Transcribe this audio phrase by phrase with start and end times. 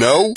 [0.00, 0.32] no?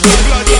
[0.00, 0.51] blood, blood.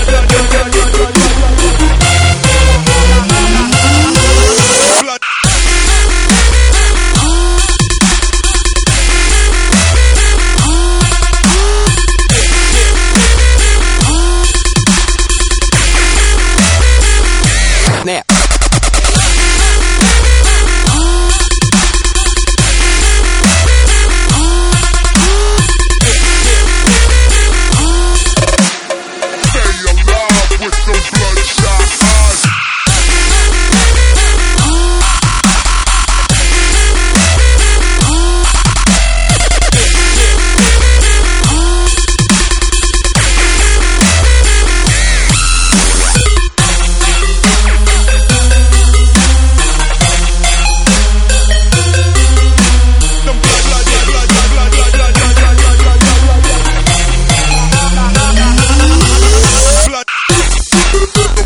[30.64, 31.61] With the blood.
[61.04, 61.41] Thank you.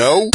[0.00, 0.30] no?